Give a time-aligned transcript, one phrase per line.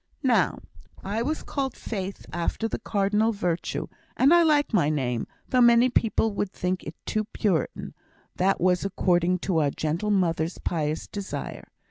[0.23, 0.57] "Now,
[1.03, 3.85] I was called Faith after the cardinal virtue;
[4.17, 7.93] and I like my name, though many people would think it too Puritan;
[8.37, 11.67] that was according to our gentle mother's pious desire.